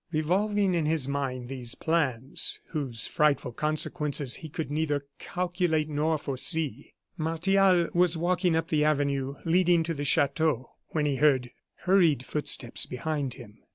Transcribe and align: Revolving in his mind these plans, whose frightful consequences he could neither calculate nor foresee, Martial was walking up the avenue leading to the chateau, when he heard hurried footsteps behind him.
Revolving 0.11 0.73
in 0.73 0.87
his 0.87 1.07
mind 1.07 1.47
these 1.47 1.75
plans, 1.75 2.59
whose 2.69 3.05
frightful 3.05 3.51
consequences 3.51 4.37
he 4.37 4.49
could 4.49 4.71
neither 4.71 5.05
calculate 5.19 5.89
nor 5.89 6.17
foresee, 6.17 6.95
Martial 7.17 7.87
was 7.93 8.17
walking 8.17 8.55
up 8.55 8.69
the 8.69 8.83
avenue 8.83 9.35
leading 9.45 9.83
to 9.83 9.93
the 9.93 10.03
chateau, 10.03 10.71
when 10.87 11.05
he 11.05 11.17
heard 11.17 11.51
hurried 11.83 12.25
footsteps 12.25 12.87
behind 12.87 13.35
him. 13.35 13.59